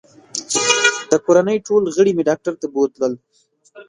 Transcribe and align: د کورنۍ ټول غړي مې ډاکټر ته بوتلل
د 1.11 1.13
کورنۍ 1.25 1.57
ټول 1.67 1.83
غړي 1.95 2.11
مې 2.13 2.23
ډاکټر 2.29 2.53
ته 2.61 2.67
بوتلل 2.73 3.13